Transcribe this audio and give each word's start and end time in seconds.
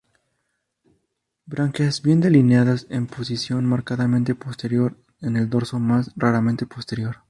Branquias 1.45 2.01
bien 2.01 2.21
delineadas, 2.21 2.87
en 2.89 3.05
posición 3.05 3.67
marcadamente 3.67 4.33
posterior 4.33 4.97
en 5.21 5.37
el 5.37 5.47
dorso, 5.47 5.77
más 5.77 6.11
raramente 6.15 6.65
posterior. 6.65 7.17